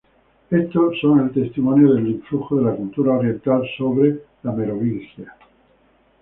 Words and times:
Estos 0.49 0.97
son 0.99 1.19
el 1.19 1.31
testimonio 1.31 1.93
del 1.93 2.07
influjo 2.09 2.55
de 2.55 2.65
la 2.71 2.75
cultura 2.75 3.17
oriental 3.19 3.61
sobre 3.77 4.23
la 4.41 4.51
Merovingia. 4.51 5.35